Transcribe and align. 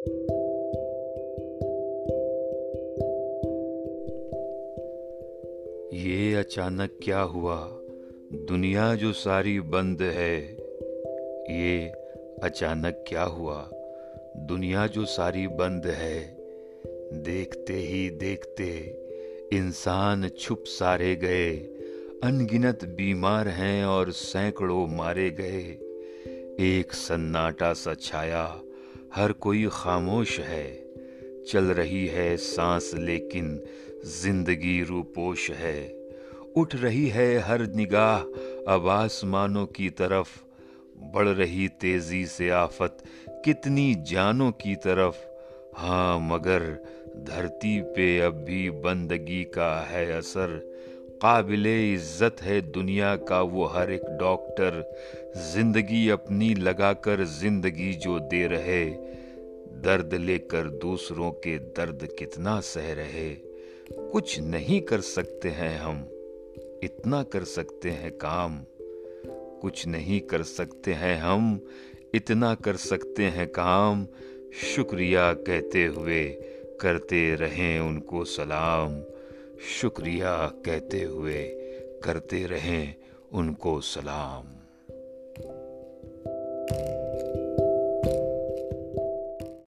ये 0.00 0.06
अचानक 6.34 6.98
क्या 7.02 7.20
हुआ? 7.20 7.80
दुनिया 8.34 8.94
जो 8.94 9.12
सारी 9.12 9.60
बंद 9.60 10.02
है, 10.02 10.56
ये 11.50 11.92
अचानक 12.42 13.04
क्या 13.08 13.22
हुआ? 13.22 13.70
दुनिया 14.36 14.86
जो 14.86 15.04
सारी 15.04 15.46
बंद 15.46 15.86
है, 15.86 16.36
देखते 17.12 17.72
ही 17.72 18.10
देखते 18.10 18.98
इंसान 19.52 20.28
छुप 20.28 20.64
सारे 20.66 21.16
गए, 21.16 21.56
अनगिनत 22.24 22.84
बीमार 22.84 23.48
हैं 23.48 23.84
और 23.84 24.10
सैकड़ों 24.10 24.86
मारे 24.86 25.30
गए। 25.30 25.78
एक 26.60 26.92
सन्नाटा 26.92 27.72
सा 27.72 27.94
छाया 27.94 28.62
हर 29.14 29.32
कोई 29.32 29.68
खामोश 29.72 30.40
है। 30.40 30.84
चल 31.48 31.64
रही 31.64 32.06
है 32.06 32.36
सांस, 32.36 32.90
लेकिन 32.94 33.62
ज़िंदगी 34.04 34.82
रूपोश 34.82 35.50
है। 35.50 35.94
उठ 36.56 36.74
रही 36.74 37.08
है 37.08 37.38
हर 37.38 37.66
निगाह, 37.66 38.18
अब 38.74 38.88
आसमानों 38.88 39.66
की 39.66 39.90
तरफ़। 39.90 40.28
बढ़ 41.14 41.28
रही 41.28 41.68
तेज़ी 41.68 42.26
से 42.26 42.50
आफत, 42.50 42.98
कितनी 43.28 43.94
जानों 43.94 44.50
की 44.50 44.74
तरफ़। 44.74 45.16
हाँ 45.76 46.20
मगर 46.20 46.84
धरती 47.16 47.80
पे 47.80 48.20
अब 48.20 48.34
भी 48.34 48.70
बंदगी 48.70 49.44
का 49.44 49.80
है 49.80 50.12
असर। 50.12 50.70
काबिल 51.22 51.66
इज़्ज़त 51.66 52.36
है 52.42 52.60
दुनिया 52.60 53.16
का 53.16 53.40
वो 53.42 53.64
हर 53.66 53.90
एक 53.92 54.04
डॉक्टर। 54.20 54.94
ज़िंदगी 55.54 56.08
अपनी 56.08 56.54
लगाकर 56.54 57.24
ज़िंदगी 57.24 57.92
जो 57.94 58.18
दे 58.20 58.46
रहे। 58.46 58.84
दर्द 59.84 60.14
लेकर 60.14 60.68
दूसरों 60.68 61.30
के 61.30 61.58
दर्द 61.58 62.08
कितना 62.18 62.60
सह 62.60 62.92
रहे। 62.92 63.28
कुछ 64.12 64.40
नहीं 64.40 64.80
कर 64.80 65.00
सकते 65.00 65.48
हैं 65.48 65.78
हम, 65.78 66.08
इतना 66.82 67.22
कर 67.22 67.44
सकते 67.44 67.90
हैं 67.90 68.12
काम। 68.12 68.58
कुछ 69.60 69.86
नहीं 69.86 70.20
कर 70.20 70.42
सकते 70.42 70.92
हैं 70.92 71.16
हम, 71.20 71.60
इतना 72.14 72.54
कर 72.54 72.76
सकते 72.76 73.24
हैं 73.24 73.48
काम। 73.48 74.06
शुक्रिया 74.74 75.32
कहते 75.32 75.84
हुए 75.86 76.24
करते 76.80 77.34
रहें 77.34 77.80
उनको 77.80 78.24
सलाम। 78.24 79.02
शुक्रिया 79.68 80.46
कहते 80.46 81.02
हुए 81.02 81.44
करते 82.04 82.46
रहें 82.46 82.94
उनको 83.32 83.80
सलाम। 83.80 84.56